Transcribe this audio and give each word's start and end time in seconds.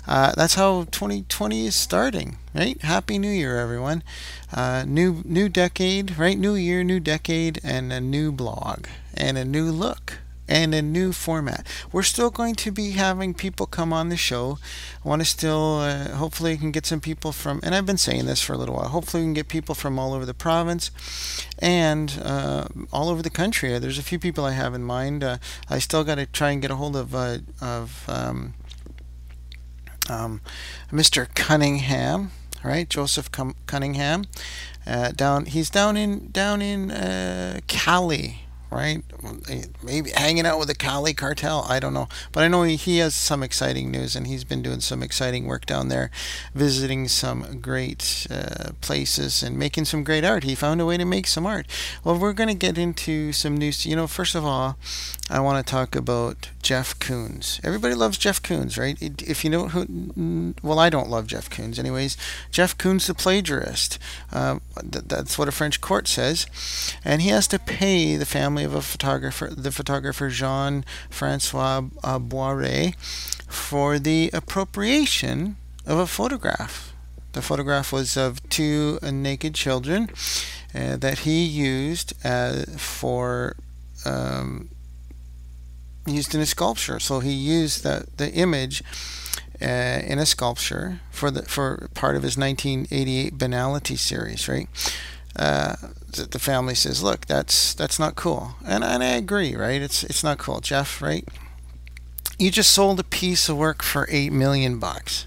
Uh, 0.06 0.32
that's 0.36 0.54
how 0.54 0.84
2020 0.84 1.66
is 1.66 1.76
starting, 1.76 2.36
right? 2.54 2.80
Happy 2.82 3.18
New 3.18 3.30
Year, 3.30 3.58
everyone! 3.58 4.02
Uh, 4.52 4.84
new 4.86 5.22
new 5.24 5.48
decade, 5.48 6.18
right? 6.18 6.38
New 6.38 6.54
year, 6.54 6.82
new 6.84 7.00
decade, 7.00 7.60
and 7.62 7.92
a 7.92 8.00
new 8.00 8.32
blog 8.32 8.86
and 9.14 9.36
a 9.36 9.44
new 9.44 9.70
look 9.70 10.18
and 10.48 10.74
a 10.74 10.82
new 10.82 11.12
format. 11.12 11.66
We're 11.92 12.02
still 12.02 12.30
going 12.30 12.54
to 12.56 12.70
be 12.70 12.92
having 12.92 13.34
people 13.34 13.66
come 13.66 13.92
on 13.92 14.08
the 14.08 14.16
show. 14.16 14.58
I 15.04 15.08
want 15.08 15.22
to 15.22 15.26
still, 15.26 15.78
uh, 15.78 16.10
hopefully, 16.10 16.52
I 16.52 16.56
can 16.56 16.72
get 16.72 16.86
some 16.86 17.00
people 17.00 17.32
from, 17.32 17.60
and 17.62 17.74
I've 17.74 17.86
been 17.86 17.98
saying 17.98 18.26
this 18.26 18.42
for 18.42 18.52
a 18.52 18.58
little 18.58 18.74
while. 18.74 18.88
Hopefully, 18.88 19.22
we 19.22 19.26
can 19.26 19.34
get 19.34 19.48
people 19.48 19.74
from 19.74 19.98
all 19.98 20.12
over 20.12 20.26
the 20.26 20.34
province 20.34 20.90
and 21.58 22.20
uh, 22.22 22.66
all 22.92 23.08
over 23.08 23.22
the 23.22 23.30
country. 23.30 23.78
There's 23.78 23.98
a 23.98 24.02
few 24.02 24.18
people 24.18 24.44
I 24.44 24.52
have 24.52 24.74
in 24.74 24.82
mind. 24.82 25.24
Uh, 25.24 25.38
I 25.70 25.78
still 25.78 26.04
got 26.04 26.16
to 26.16 26.26
try 26.26 26.50
and 26.50 26.60
get 26.60 26.70
a 26.70 26.76
hold 26.76 26.96
of 26.96 27.14
uh, 27.14 27.38
of 27.60 28.04
um, 28.08 28.54
um, 30.10 30.40
Mr. 30.90 31.32
Cunningham, 31.34 32.32
right? 32.64 32.88
Joseph 32.88 33.30
Cunningham. 33.66 34.24
Uh, 34.84 35.12
down, 35.12 35.46
he's 35.46 35.70
down 35.70 35.96
in 35.96 36.30
down 36.32 36.60
in 36.60 36.90
uh, 36.90 37.60
Cali, 37.68 38.41
right? 38.72 39.02
Maybe 39.82 40.10
hanging 40.10 40.46
out 40.46 40.58
with 40.58 40.68
the 40.68 40.74
Cali 40.74 41.14
cartel. 41.14 41.66
I 41.68 41.78
don't 41.78 41.94
know. 41.94 42.08
But 42.32 42.44
I 42.44 42.48
know 42.48 42.62
he, 42.62 42.98
has 42.98 43.14
some 43.14 43.42
exciting 43.42 43.90
news 43.90 44.14
and 44.16 44.26
he's 44.26 44.44
been 44.44 44.62
doing 44.62 44.80
some 44.80 45.02
exciting 45.02 45.46
work 45.46 45.66
down 45.66 45.88
there, 45.88 46.10
visiting 46.54 47.08
some 47.08 47.60
great 47.60 48.26
uh, 48.30 48.72
places 48.80 49.42
and 49.42 49.58
making 49.58 49.86
some 49.86 50.04
great 50.04 50.24
art. 50.24 50.44
He 50.44 50.54
found 50.54 50.80
a 50.80 50.86
way 50.86 50.96
to 50.96 51.04
make 51.04 51.26
some 51.26 51.46
art. 51.46 51.66
Well, 52.04 52.18
we're 52.18 52.32
going 52.32 52.48
to 52.48 52.54
get 52.54 52.78
into 52.78 53.32
some 53.32 53.56
news. 53.56 53.86
You 53.86 53.96
know, 53.96 54.06
first 54.06 54.34
of 54.34 54.44
all, 54.44 54.76
I 55.30 55.40
want 55.40 55.64
to 55.64 55.70
talk 55.70 55.96
about 55.96 56.50
Jeff 56.62 56.98
Koons. 56.98 57.60
Everybody 57.64 57.94
loves 57.94 58.18
Jeff 58.18 58.42
Koons, 58.42 58.78
right? 58.78 58.96
If 59.00 59.44
you 59.44 59.50
know 59.50 59.68
who, 59.68 60.54
well, 60.62 60.78
I 60.78 60.90
don't 60.90 61.08
love 61.08 61.26
Jeff 61.26 61.50
Koons, 61.50 61.78
anyways. 61.78 62.16
Jeff 62.50 62.76
Koons, 62.76 63.06
the 63.06 63.14
plagiarist. 63.14 63.98
Uh, 64.32 64.58
th- 64.80 65.04
that's 65.06 65.38
what 65.38 65.48
a 65.48 65.52
French 65.52 65.80
court 65.80 66.06
says, 66.08 66.46
and 67.04 67.22
he 67.22 67.30
has 67.30 67.48
to 67.48 67.58
pay 67.58 68.16
the 68.16 68.26
family 68.26 68.61
of 68.62 68.74
a 68.74 68.82
photographer, 68.82 69.48
the 69.48 69.72
photographer 69.72 70.28
Jean 70.28 70.84
Francois 71.10 71.82
uh, 72.02 72.18
Bauret, 72.18 72.94
for 73.48 73.98
the 73.98 74.30
appropriation 74.32 75.56
of 75.86 75.98
a 75.98 76.06
photograph. 76.06 76.92
The 77.32 77.42
photograph 77.42 77.92
was 77.92 78.16
of 78.16 78.46
two 78.48 78.98
naked 79.02 79.54
children 79.54 80.10
uh, 80.74 80.96
that 80.96 81.20
he 81.20 81.44
used 81.44 82.12
uh, 82.24 82.64
for. 82.76 83.56
Um, 84.04 84.68
used 86.06 86.34
in 86.34 86.40
a 86.40 86.46
sculpture. 86.46 86.98
So 86.98 87.20
he 87.20 87.32
used 87.32 87.84
the 87.84 88.06
the 88.16 88.30
image 88.32 88.82
uh, 89.60 90.02
in 90.04 90.18
a 90.18 90.26
sculpture 90.26 91.00
for 91.10 91.30
the 91.30 91.42
for 91.42 91.88
part 91.94 92.16
of 92.16 92.22
his 92.22 92.36
1988 92.36 93.38
Banality 93.38 93.96
series, 93.96 94.48
right? 94.48 94.68
Uh, 95.36 95.76
the 96.12 96.38
family 96.38 96.74
says, 96.74 97.02
"Look, 97.02 97.26
that's 97.26 97.72
that's 97.74 97.98
not 97.98 98.16
cool," 98.16 98.54
and 98.66 98.84
and 98.84 99.02
I 99.02 99.12
agree, 99.16 99.54
right? 99.54 99.80
It's 99.80 100.04
it's 100.04 100.22
not 100.22 100.38
cool, 100.38 100.60
Jeff, 100.60 101.00
right? 101.00 101.26
You 102.38 102.50
just 102.50 102.70
sold 102.70 103.00
a 103.00 103.04
piece 103.04 103.48
of 103.48 103.56
work 103.56 103.82
for 103.82 104.06
eight 104.10 104.32
million 104.32 104.78
bucks. 104.78 105.26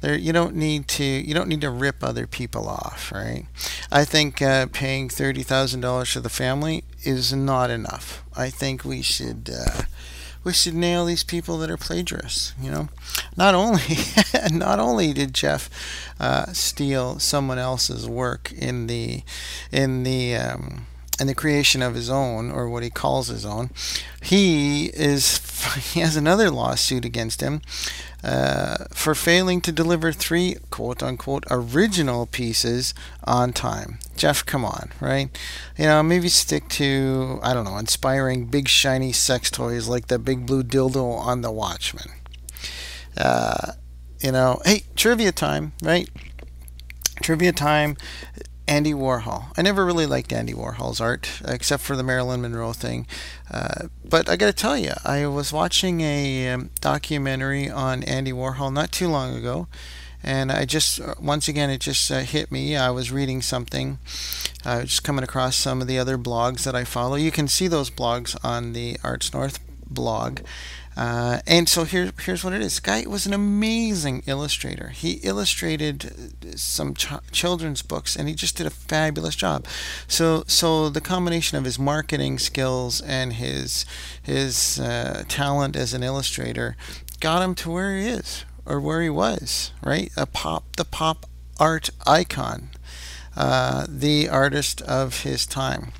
There, 0.00 0.18
you 0.18 0.32
don't 0.32 0.54
need 0.56 0.88
to 0.88 1.04
you 1.04 1.32
don't 1.32 1.48
need 1.48 1.60
to 1.62 1.70
rip 1.70 2.02
other 2.02 2.26
people 2.26 2.68
off, 2.68 3.12
right? 3.12 3.46
I 3.90 4.04
think 4.04 4.42
uh, 4.42 4.66
paying 4.72 5.08
thirty 5.08 5.42
thousand 5.42 5.80
dollars 5.80 6.12
to 6.12 6.20
the 6.20 6.28
family 6.28 6.84
is 7.04 7.32
not 7.32 7.70
enough. 7.70 8.22
I 8.36 8.50
think 8.50 8.84
we 8.84 9.00
should 9.00 9.48
uh, 9.48 9.82
we 10.44 10.52
should 10.52 10.74
nail 10.74 11.06
these 11.06 11.24
people 11.24 11.58
that 11.58 11.70
are 11.70 11.76
plagiarists. 11.76 12.52
You 12.60 12.70
know, 12.70 12.88
not 13.36 13.54
only 13.54 13.80
not 14.50 14.78
only 14.78 15.12
did 15.12 15.34
Jeff 15.34 15.70
uh, 16.20 16.52
steal 16.52 17.18
someone 17.18 17.58
else's 17.58 18.08
work 18.08 18.52
in 18.52 18.86
the 18.86 19.22
in 19.72 20.04
the 20.04 20.36
um, 20.36 20.86
in 21.18 21.26
the 21.26 21.34
creation 21.34 21.82
of 21.82 21.94
his 21.94 22.10
own 22.10 22.50
or 22.50 22.68
what 22.68 22.82
he 22.82 22.90
calls 22.90 23.28
his 23.28 23.46
own, 23.46 23.70
he 24.22 24.86
is 24.86 25.38
he 25.92 26.00
has 26.00 26.16
another 26.16 26.50
lawsuit 26.50 27.04
against 27.04 27.40
him 27.40 27.60
uh, 28.22 28.84
for 28.92 29.14
failing 29.14 29.60
to 29.62 29.72
deliver 29.72 30.12
three 30.12 30.56
quote 30.70 31.02
unquote 31.02 31.44
original 31.50 32.26
pieces 32.26 32.94
on 33.24 33.52
time. 33.52 33.98
Jeff, 34.16 34.44
come 34.44 34.64
on, 34.64 34.90
right? 35.00 35.36
You 35.76 35.86
know, 35.86 36.02
maybe 36.02 36.28
stick 36.28 36.68
to, 36.70 37.40
I 37.42 37.52
don't 37.52 37.64
know, 37.64 37.78
inspiring 37.78 38.46
big 38.46 38.68
shiny 38.68 39.12
sex 39.12 39.50
toys 39.50 39.88
like 39.88 40.06
the 40.06 40.18
big 40.18 40.46
blue 40.46 40.62
dildo 40.62 41.18
on 41.18 41.42
The 41.42 41.50
Watchmen. 41.50 42.08
Uh, 43.16 43.72
you 44.20 44.32
know, 44.32 44.60
hey, 44.64 44.84
trivia 44.96 45.32
time, 45.32 45.72
right? 45.82 46.08
Trivia 47.22 47.52
time. 47.52 47.96
Andy 48.66 48.92
Warhol. 48.92 49.52
I 49.56 49.62
never 49.62 49.84
really 49.84 50.06
liked 50.06 50.32
Andy 50.32 50.54
Warhol's 50.54 51.00
art, 51.00 51.40
except 51.44 51.82
for 51.82 51.96
the 51.96 52.02
Marilyn 52.02 52.40
Monroe 52.40 52.72
thing. 52.72 53.06
Uh, 53.50 53.88
but 54.04 54.28
I 54.28 54.36
got 54.36 54.46
to 54.46 54.52
tell 54.52 54.76
you, 54.78 54.92
I 55.04 55.26
was 55.26 55.52
watching 55.52 56.00
a 56.00 56.50
um, 56.50 56.70
documentary 56.80 57.70
on 57.70 58.02
Andy 58.04 58.32
Warhol 58.32 58.72
not 58.72 58.90
too 58.90 59.08
long 59.08 59.34
ago, 59.34 59.68
and 60.22 60.50
I 60.50 60.64
just, 60.64 60.98
uh, 60.98 61.14
once 61.20 61.46
again, 61.46 61.68
it 61.68 61.80
just 61.80 62.10
uh, 62.10 62.20
hit 62.20 62.50
me. 62.50 62.74
I 62.76 62.90
was 62.90 63.12
reading 63.12 63.42
something, 63.42 63.98
I 64.64 64.78
was 64.78 64.90
just 64.90 65.04
coming 65.04 65.24
across 65.24 65.56
some 65.56 65.82
of 65.82 65.86
the 65.86 65.98
other 65.98 66.16
blogs 66.16 66.64
that 66.64 66.74
I 66.74 66.84
follow. 66.84 67.16
You 67.16 67.30
can 67.30 67.48
see 67.48 67.68
those 67.68 67.90
blogs 67.90 68.34
on 68.42 68.72
the 68.72 68.96
Arts 69.04 69.34
North 69.34 69.60
blog. 69.86 70.40
Uh, 70.96 71.40
and 71.46 71.68
so 71.68 71.84
here, 71.84 72.12
here's 72.20 72.44
what 72.44 72.52
it 72.52 72.62
is. 72.62 72.78
Guy 72.78 73.04
was 73.06 73.26
an 73.26 73.32
amazing 73.32 74.22
illustrator. 74.26 74.88
He 74.88 75.14
illustrated 75.22 76.58
some 76.58 76.94
ch- 76.94 77.08
children's 77.32 77.82
books, 77.82 78.14
and 78.14 78.28
he 78.28 78.34
just 78.34 78.56
did 78.56 78.66
a 78.66 78.70
fabulous 78.70 79.34
job. 79.34 79.66
So, 80.06 80.44
so 80.46 80.88
the 80.88 81.00
combination 81.00 81.58
of 81.58 81.64
his 81.64 81.78
marketing 81.78 82.38
skills 82.38 83.00
and 83.00 83.34
his 83.34 83.84
his 84.22 84.78
uh, 84.78 85.24
talent 85.28 85.76
as 85.76 85.94
an 85.94 86.02
illustrator 86.02 86.76
got 87.20 87.42
him 87.42 87.54
to 87.56 87.70
where 87.70 87.96
he 87.96 88.06
is, 88.06 88.44
or 88.64 88.80
where 88.80 89.02
he 89.02 89.10
was. 89.10 89.72
Right, 89.82 90.12
a 90.16 90.26
pop, 90.26 90.76
the 90.76 90.84
pop 90.84 91.26
art 91.58 91.90
icon, 92.06 92.70
uh, 93.36 93.86
the 93.88 94.28
artist 94.28 94.80
of 94.82 95.22
his 95.22 95.46
time 95.46 95.92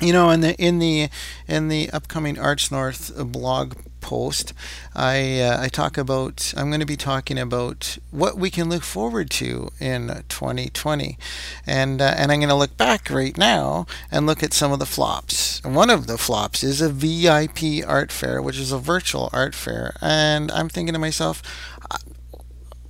you 0.00 0.12
know 0.12 0.30
in 0.30 0.40
the 0.40 0.54
in 0.62 0.78
the 0.78 1.08
in 1.46 1.68
the 1.68 1.90
upcoming 1.90 2.38
arts 2.38 2.70
north 2.70 3.12
blog 3.32 3.74
post, 4.00 4.52
I 4.94 5.40
uh, 5.40 5.62
I 5.62 5.68
talk 5.68 5.98
about 5.98 6.52
I'm 6.56 6.70
going 6.70 6.80
to 6.80 6.86
be 6.86 6.96
talking 6.96 7.38
about 7.38 7.98
what 8.10 8.36
we 8.36 8.50
can 8.50 8.68
look 8.68 8.82
forward 8.82 9.30
to 9.30 9.70
in 9.80 10.24
2020, 10.28 11.18
and 11.66 12.00
uh, 12.00 12.14
and 12.16 12.32
I'm 12.32 12.40
going 12.40 12.48
to 12.48 12.54
look 12.54 12.76
back 12.76 13.10
right 13.10 13.36
now 13.36 13.86
and 14.10 14.26
look 14.26 14.42
at 14.42 14.52
some 14.52 14.72
of 14.72 14.78
the 14.78 14.86
flops. 14.86 15.62
One 15.64 15.90
of 15.90 16.06
the 16.06 16.18
flops 16.18 16.62
is 16.62 16.80
a 16.80 16.90
VIP 16.90 17.86
art 17.86 18.12
fair, 18.12 18.40
which 18.40 18.58
is 18.58 18.72
a 18.72 18.78
virtual 18.78 19.30
art 19.32 19.54
fair, 19.54 19.94
and 20.00 20.50
I'm 20.52 20.68
thinking 20.68 20.94
to 20.94 20.98
myself. 20.98 21.42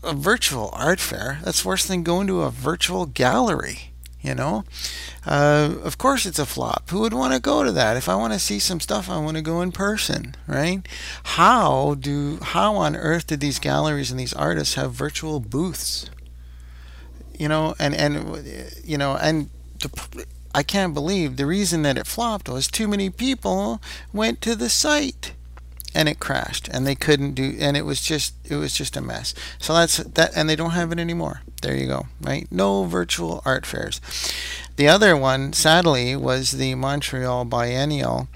A 0.04 0.14
virtual 0.14 0.70
art 0.72 1.00
fair? 1.00 1.40
That's 1.42 1.64
worse 1.64 1.84
than 1.84 2.04
going 2.04 2.28
to 2.28 2.42
a 2.42 2.50
virtual 2.50 3.04
gallery. 3.04 3.87
You 4.28 4.34
know, 4.34 4.64
uh, 5.24 5.74
of 5.82 5.96
course 5.96 6.26
it's 6.26 6.38
a 6.38 6.44
flop. 6.44 6.90
Who 6.90 7.00
would 7.00 7.14
want 7.14 7.32
to 7.32 7.40
go 7.40 7.64
to 7.64 7.72
that? 7.72 7.96
If 7.96 8.10
I 8.10 8.14
want 8.14 8.34
to 8.34 8.38
see 8.38 8.58
some 8.58 8.78
stuff, 8.78 9.08
I 9.08 9.16
want 9.16 9.38
to 9.38 9.42
go 9.42 9.62
in 9.62 9.72
person, 9.72 10.34
right? 10.46 10.86
How 11.38 11.94
do 11.94 12.36
how 12.42 12.76
on 12.76 12.94
earth 12.94 13.28
did 13.28 13.40
these 13.40 13.58
galleries 13.58 14.10
and 14.10 14.20
these 14.20 14.34
artists 14.34 14.74
have 14.74 14.92
virtual 14.92 15.40
booths? 15.40 16.10
You 17.38 17.48
know, 17.48 17.74
and 17.78 17.94
and 17.94 18.44
you 18.84 18.98
know, 18.98 19.16
and 19.16 19.48
the, 19.80 20.26
I 20.54 20.62
can't 20.62 20.92
believe 20.92 21.38
the 21.38 21.46
reason 21.46 21.80
that 21.82 21.96
it 21.96 22.06
flopped 22.06 22.50
was 22.50 22.68
too 22.68 22.86
many 22.86 23.08
people 23.08 23.80
went 24.12 24.42
to 24.42 24.54
the 24.54 24.68
site 24.68 25.32
and 25.94 26.08
it 26.08 26.20
crashed 26.20 26.68
and 26.68 26.86
they 26.86 26.94
couldn't 26.94 27.32
do 27.32 27.56
and 27.58 27.76
it 27.76 27.84
was 27.84 28.00
just 28.00 28.34
it 28.44 28.56
was 28.56 28.74
just 28.74 28.96
a 28.96 29.00
mess 29.00 29.34
so 29.58 29.72
that's 29.72 29.96
that 29.98 30.30
and 30.36 30.48
they 30.48 30.56
don't 30.56 30.72
have 30.72 30.92
it 30.92 30.98
anymore 30.98 31.40
there 31.62 31.76
you 31.76 31.86
go 31.86 32.06
right 32.20 32.46
no 32.50 32.84
virtual 32.84 33.42
art 33.44 33.64
fairs 33.64 34.00
the 34.76 34.86
other 34.86 35.16
one 35.16 35.52
sadly 35.52 36.14
was 36.14 36.52
the 36.52 36.74
montreal 36.74 37.44
biennial 37.44 38.28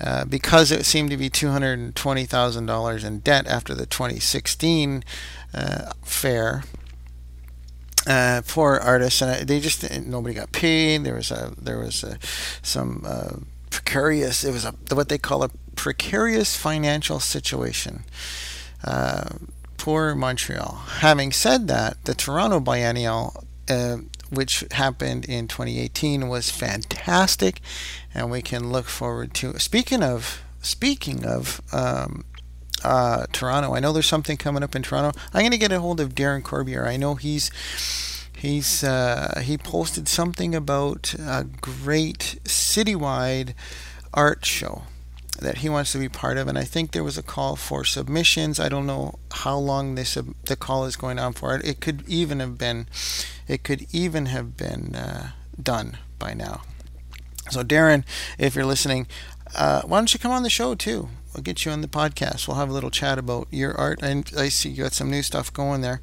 uh, 0.00 0.24
because 0.24 0.72
it 0.72 0.86
seemed 0.86 1.10
to 1.10 1.16
be 1.16 1.28
$220,000 1.28 3.04
in 3.04 3.18
debt 3.18 3.46
after 3.46 3.74
the 3.74 3.84
2016 3.84 5.04
uh, 5.52 5.92
fair. 6.02 6.64
Uh, 8.06 8.40
poor 8.48 8.76
artists, 8.76 9.20
and 9.20 9.46
they 9.46 9.60
just 9.60 9.88
nobody 10.06 10.34
got 10.34 10.52
paid. 10.52 11.04
There 11.04 11.16
was 11.16 11.30
a 11.30 11.52
there 11.60 11.78
was 11.78 12.02
a, 12.02 12.18
some 12.62 13.04
uh, 13.06 13.36
precarious. 13.68 14.42
It 14.42 14.52
was 14.52 14.64
a 14.64 14.74
what 14.94 15.10
they 15.10 15.18
call 15.18 15.42
a 15.42 15.50
precarious 15.80 16.54
financial 16.56 17.18
situation. 17.18 18.04
Uh, 18.84 19.30
poor 19.78 20.14
Montreal. 20.14 20.74
Having 20.98 21.32
said 21.32 21.68
that, 21.68 22.04
the 22.04 22.12
Toronto 22.12 22.60
Biennial, 22.60 23.44
uh, 23.66 23.96
which 24.28 24.62
happened 24.72 25.24
in 25.24 25.48
2018, 25.48 26.28
was 26.28 26.50
fantastic, 26.50 27.62
and 28.12 28.30
we 28.30 28.42
can 28.42 28.70
look 28.70 28.88
forward 28.88 29.32
to. 29.36 29.58
Speaking 29.58 30.02
of 30.02 30.42
speaking 30.60 31.24
of 31.24 31.62
um, 31.72 32.26
uh, 32.84 33.24
Toronto, 33.32 33.74
I 33.74 33.80
know 33.80 33.94
there's 33.94 34.04
something 34.04 34.36
coming 34.36 34.62
up 34.62 34.76
in 34.76 34.82
Toronto. 34.82 35.18
I'm 35.32 35.40
going 35.40 35.50
to 35.50 35.56
get 35.56 35.72
a 35.72 35.80
hold 35.80 35.98
of 35.98 36.14
Darren 36.14 36.42
Corbier. 36.42 36.86
I 36.86 36.98
know 36.98 37.14
he's 37.14 37.50
he's 38.36 38.84
uh, 38.84 39.40
he 39.42 39.56
posted 39.56 40.08
something 40.08 40.54
about 40.54 41.14
a 41.14 41.46
great 41.62 42.38
citywide 42.44 43.54
art 44.12 44.44
show 44.44 44.82
that 45.38 45.58
he 45.58 45.68
wants 45.68 45.92
to 45.92 45.98
be 45.98 46.08
part 46.08 46.36
of, 46.36 46.48
and 46.48 46.58
I 46.58 46.64
think 46.64 46.90
there 46.90 47.04
was 47.04 47.16
a 47.16 47.22
call 47.22 47.56
for 47.56 47.84
submissions. 47.84 48.60
I 48.60 48.68
don't 48.68 48.86
know 48.86 49.18
how 49.32 49.56
long 49.56 49.94
this 49.94 50.16
uh, 50.16 50.22
the 50.44 50.56
call 50.56 50.84
is 50.84 50.96
going 50.96 51.18
on 51.18 51.32
for. 51.32 51.56
It 51.56 51.80
could 51.80 52.06
even 52.08 52.40
have 52.40 52.58
been, 52.58 52.86
it 53.48 53.62
could 53.62 53.86
even 53.92 54.26
have 54.26 54.56
been 54.56 54.94
uh, 54.94 55.30
done 55.62 55.98
by 56.18 56.34
now. 56.34 56.62
So 57.50 57.62
Darren, 57.62 58.04
if 58.38 58.54
you're 58.54 58.66
listening, 58.66 59.06
uh, 59.54 59.82
why 59.82 59.98
don't 59.98 60.12
you 60.12 60.20
come 60.20 60.32
on 60.32 60.42
the 60.42 60.50
show 60.50 60.74
too? 60.74 61.08
We'll 61.34 61.42
get 61.44 61.64
you 61.64 61.70
on 61.70 61.80
the 61.80 61.88
podcast. 61.88 62.48
We'll 62.48 62.56
have 62.56 62.68
a 62.68 62.72
little 62.72 62.90
chat 62.90 63.16
about 63.16 63.46
your 63.50 63.72
art. 63.78 64.02
And 64.02 64.30
I 64.36 64.48
see 64.48 64.70
you 64.70 64.82
got 64.82 64.92
some 64.92 65.10
new 65.10 65.22
stuff 65.22 65.52
going 65.52 65.80
there. 65.80 66.00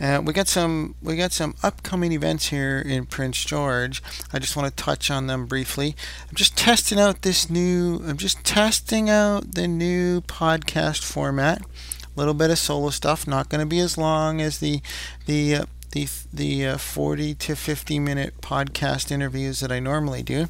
Uh, 0.00 0.22
we 0.24 0.32
got 0.32 0.46
some 0.46 0.94
we 1.02 1.16
got 1.16 1.32
some 1.32 1.56
upcoming 1.62 2.12
events 2.12 2.48
here 2.48 2.78
in 2.78 3.06
Prince 3.06 3.44
George. 3.44 4.00
I 4.32 4.38
just 4.38 4.56
want 4.56 4.68
to 4.68 4.82
touch 4.82 5.10
on 5.10 5.26
them 5.26 5.46
briefly. 5.46 5.96
I'm 6.28 6.36
just 6.36 6.56
testing 6.56 7.00
out 7.00 7.22
this 7.22 7.50
new. 7.50 8.00
I'm 8.06 8.16
just 8.16 8.44
testing 8.44 9.10
out 9.10 9.54
the 9.54 9.66
new 9.66 10.20
podcast 10.20 11.02
format. 11.02 11.62
A 11.62 11.66
little 12.14 12.34
bit 12.34 12.50
of 12.50 12.58
solo 12.58 12.90
stuff. 12.90 13.26
Not 13.26 13.48
going 13.48 13.60
to 13.60 13.66
be 13.66 13.80
as 13.80 13.98
long 13.98 14.40
as 14.40 14.58
the 14.58 14.80
the 15.26 15.56
uh, 15.56 15.64
the 15.90 16.08
the 16.32 16.66
uh, 16.66 16.78
40 16.78 17.34
to 17.34 17.56
50 17.56 17.98
minute 17.98 18.40
podcast 18.40 19.10
interviews 19.10 19.58
that 19.60 19.72
I 19.72 19.80
normally 19.80 20.22
do. 20.22 20.46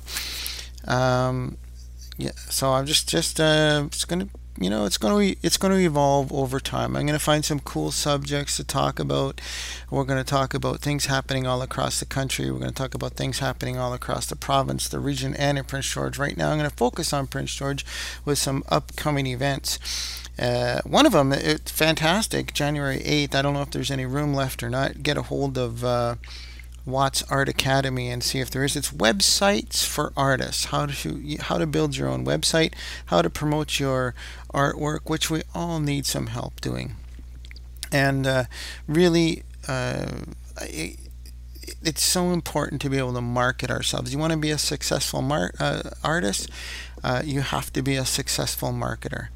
Um, 0.87 1.57
yeah, 2.21 2.33
so 2.51 2.73
I'm 2.73 2.85
just 2.85 3.09
just 3.09 3.41
uh, 3.41 3.85
it's 3.87 4.05
gonna 4.05 4.29
you 4.59 4.69
know 4.69 4.85
it's 4.85 4.99
gonna 4.99 5.35
it's 5.43 5.57
gonna 5.57 5.77
evolve 5.77 6.31
over 6.33 6.61
time. 6.61 6.95
I'm 6.95 7.07
gonna 7.07 7.19
find 7.19 7.45
some 7.45 7.61
cool 7.61 7.91
subjects 7.91 8.57
to 8.59 8.65
talk 8.65 8.99
about. 8.99 9.41
We're 9.91 10.05
gonna 10.05 10.23
talk 10.23 10.53
about 10.53 10.81
things 10.81 11.07
happening 11.07 11.47
all 11.47 11.63
across 11.63 11.99
the 11.99 12.05
country. 12.05 12.51
We're 12.51 12.59
gonna 12.59 12.73
talk 12.73 12.95
about 12.95 13.13
things 13.13 13.39
happening 13.39 13.79
all 13.79 13.95
across 13.95 14.27
the 14.27 14.37
province, 14.37 14.87
the 14.87 15.01
region, 15.01 15.35
and 15.35 15.57
in 15.57 15.65
Prince 15.65 15.91
George. 15.91 16.19
Right 16.19 16.37
now, 16.37 16.51
I'm 16.51 16.59
gonna 16.59 16.69
focus 16.69 17.15
on 17.15 17.27
Prince 17.27 17.55
George 17.55 17.87
with 18.27 18.39
some 18.39 18.63
upcoming 18.69 19.27
events. 19.27 19.79
Uh, 20.39 20.81
one 20.85 21.07
of 21.07 21.13
them, 21.13 21.33
it's 21.33 21.71
fantastic. 21.71 22.53
January 22.53 22.99
8th. 23.01 23.35
I 23.35 23.43
don't 23.43 23.55
know 23.55 23.63
if 23.63 23.71
there's 23.71 23.91
any 23.91 24.07
room 24.07 24.35
left 24.35 24.63
or 24.63 24.71
not. 24.71 25.03
Get 25.03 25.17
a 25.17 25.23
hold 25.23 25.57
of. 25.57 25.85
Uh, 25.85 26.17
Watts 26.91 27.23
Art 27.31 27.49
Academy 27.49 28.11
and 28.11 28.23
see 28.23 28.41
if 28.41 28.51
there 28.51 28.65
is. 28.65 28.77
It's 28.77 28.91
websites 28.91 29.85
for 29.85 30.13
artists. 30.17 30.67
How 30.67 30.87
to 30.87 31.37
how 31.41 31.59
to 31.59 31.67
build 31.67 31.97
your 31.97 32.09
own 32.09 32.25
website, 32.25 32.73
how 33.07 33.23
to 33.23 33.31
promote 33.31 33.79
your 33.79 34.15
artwork, 34.53 35.09
which 35.09 35.31
we 35.31 35.43
all 35.55 35.81
need 35.81 36.07
some 36.07 36.29
help 36.29 36.61
doing. 36.61 36.97
And 37.93 38.27
uh, 38.27 38.45
really, 38.87 39.43
uh, 39.67 40.07
it, 40.61 40.99
it's 41.83 42.03
so 42.03 42.33
important 42.33 42.81
to 42.83 42.91
be 42.91 42.99
able 42.99 43.15
to 43.15 43.21
market 43.21 43.71
ourselves. 43.71 44.13
You 44.13 44.19
want 44.19 44.33
to 44.33 44.39
be 44.39 44.51
a 44.51 44.59
successful 44.59 45.23
mar- 45.23 45.53
uh, 45.59 45.91
artist 46.03 46.49
uh, 47.03 47.23
you 47.25 47.41
have 47.41 47.73
to 47.73 47.83
be 47.83 47.97
a 47.97 48.05
successful 48.05 48.71
marketer. 48.71 49.29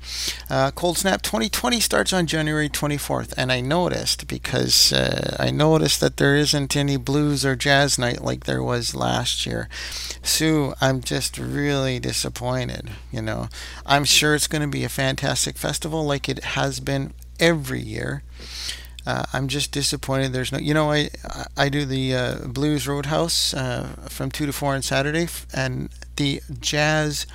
Uh, 0.51 0.71
Cold 0.71 0.99
Snap 0.99 1.23
2020 1.23 1.81
starts 1.81 2.13
on 2.13 2.27
January 2.27 2.69
24th, 2.69 3.33
and 3.37 3.51
I 3.51 3.61
noticed 3.61 4.27
because 4.27 4.93
uh, 4.93 5.37
I 5.39 5.51
noticed 5.51 6.01
that 6.01 6.17
there 6.17 6.37
isn't 6.37 6.77
any 6.77 6.97
blues 6.97 7.45
or 7.45 7.57
jazz 7.57 7.99
night 7.99 8.23
like 8.23 8.45
there 8.45 8.63
was 8.63 8.95
last 8.95 9.47
year. 9.47 9.69
Sue, 10.23 10.75
I'm 10.81 11.01
just 11.01 11.39
really 11.39 11.99
disappointed. 11.99 12.91
You 13.11 13.23
know, 13.23 13.49
I'm 13.87 14.05
sure 14.05 14.35
it's 14.35 14.49
going 14.49 14.63
to 14.63 14.69
be 14.69 14.85
a 14.85 14.89
fantastic 14.91 15.57
festival 15.57 16.05
like 16.05 16.29
it 16.29 16.45
has 16.45 16.81
been 16.81 17.15
every 17.41 17.81
year. 17.81 18.23
Uh, 19.07 19.25
I'm 19.33 19.49
just 19.49 19.73
disappointed. 19.73 20.33
There's 20.33 20.53
no, 20.53 20.59
you 20.59 20.75
know, 20.75 20.91
I 20.91 21.11
I 21.57 21.69
do 21.69 21.85
the 21.85 22.15
uh, 22.15 22.39
Blues 22.47 22.89
Roadhouse 22.89 23.53
uh, 23.55 23.89
from 24.09 24.31
two 24.31 24.47
to 24.47 24.53
four 24.53 24.75
on 24.75 24.83
Saturday, 24.83 25.29
and 25.53 25.91
the 26.17 26.41
Jazz 26.61 27.27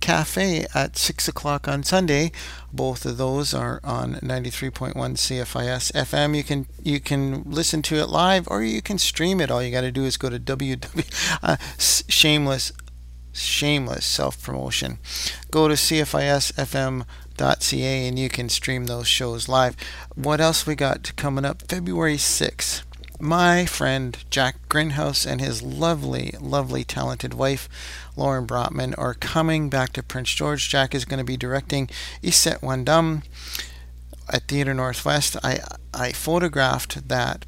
Cafe 0.00 0.64
at 0.74 0.96
six 0.96 1.28
o'clock 1.28 1.66
on 1.66 1.82
Sunday. 1.82 2.30
Both 2.72 3.04
of 3.04 3.16
those 3.16 3.52
are 3.52 3.80
on 3.82 4.14
93.1 4.16 4.94
CFIS 4.94 5.92
FM. 5.92 6.36
You 6.36 6.44
can 6.44 6.66
you 6.82 7.00
can 7.00 7.42
listen 7.42 7.82
to 7.82 7.96
it 7.96 8.08
live 8.08 8.46
or 8.48 8.62
you 8.62 8.80
can 8.80 8.98
stream 8.98 9.40
it. 9.40 9.50
All 9.50 9.62
you 9.62 9.72
got 9.72 9.80
to 9.82 9.90
do 9.90 10.04
is 10.04 10.16
go 10.16 10.30
to 10.30 10.38
www. 10.38 11.38
Uh, 11.42 11.56
shameless, 11.78 12.72
shameless 13.32 14.06
self 14.06 14.42
promotion. 14.42 14.98
Go 15.50 15.68
to 15.68 15.74
CFISFM 15.74 17.04
ca 17.38 18.08
and 18.08 18.18
you 18.18 18.28
can 18.28 18.48
stream 18.48 18.86
those 18.86 19.08
shows 19.08 19.48
live. 19.48 19.76
What 20.14 20.40
else 20.40 20.66
we 20.66 20.74
got 20.74 21.14
coming 21.16 21.44
up? 21.44 21.62
February 21.62 22.16
6th. 22.16 22.82
My 23.20 23.66
friend 23.66 24.16
Jack 24.30 24.68
Grinhaus 24.68 25.26
and 25.26 25.40
his 25.40 25.60
lovely, 25.62 26.34
lovely, 26.40 26.84
talented 26.84 27.34
wife 27.34 27.68
Lauren 28.16 28.46
Brotman 28.46 28.94
are 28.96 29.14
coming 29.14 29.68
back 29.68 29.92
to 29.94 30.02
Prince 30.02 30.32
George. 30.34 30.68
Jack 30.68 30.94
is 30.94 31.04
going 31.04 31.18
to 31.18 31.24
be 31.24 31.36
directing 31.36 31.88
Isitwendam 32.22 33.22
at 34.28 34.46
Theatre 34.48 34.74
Northwest. 34.74 35.36
I 35.42 35.60
I 35.92 36.12
photographed 36.12 37.08
that 37.08 37.44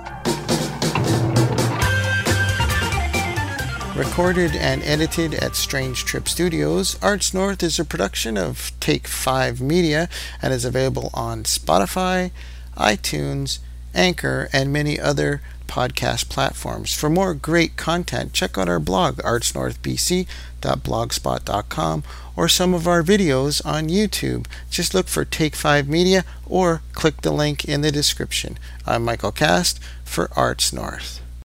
Recorded 3.98 4.56
and 4.56 4.82
edited 4.84 5.34
at 5.34 5.58
Strange 5.58 6.06
Trip 6.06 6.30
Studios, 6.30 6.98
Arts 7.04 7.34
North 7.34 7.62
is 7.62 7.80
a 7.80 7.84
production 7.84 8.38
of 8.38 8.72
Take 8.80 9.10
5 9.10 9.60
Media 9.60 10.08
and 10.42 10.54
is 10.54 10.64
available 10.64 11.10
on 11.14 11.44
Spotify, 11.44 12.32
iTunes, 12.78 13.60
Anchor, 13.94 14.48
and 14.54 14.72
many 14.72 14.98
other 14.98 15.42
podcast 15.68 16.30
platforms. 16.30 16.94
For 16.94 17.10
more 17.10 17.34
great 17.34 17.76
content, 17.76 18.32
check 18.34 18.58
out 18.58 18.70
our 18.70 18.80
blog, 18.80 19.18
artsnorthbc.blogspot.com, 19.18 22.04
or 22.36 22.48
some 22.48 22.74
of 22.74 22.88
our 22.88 23.04
videos 23.04 23.66
on 23.66 23.90
YouTube. 23.90 24.48
Just 24.70 24.94
look 24.94 25.08
for 25.08 25.26
Take 25.26 25.56
5 25.56 25.88
Media 25.88 26.24
or 26.46 26.84
click 26.94 27.22
the 27.22 27.32
link 27.32 27.66
in 27.66 27.82
the 27.82 27.92
description. 27.92 28.60
I'm 28.86 29.04
Michael 29.04 29.32
Cast 29.32 29.80
for 30.04 30.30
Arts 30.36 30.72
North. 30.72 31.22